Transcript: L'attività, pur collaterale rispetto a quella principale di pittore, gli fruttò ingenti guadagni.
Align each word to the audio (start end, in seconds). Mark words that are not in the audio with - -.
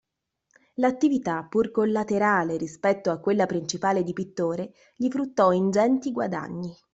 L'attività, 0.77 1.43
pur 1.47 1.69
collaterale 1.69 2.57
rispetto 2.57 3.11
a 3.11 3.19
quella 3.19 3.45
principale 3.45 4.01
di 4.01 4.13
pittore, 4.13 4.73
gli 4.95 5.11
fruttò 5.11 5.51
ingenti 5.51 6.11
guadagni. 6.11 6.75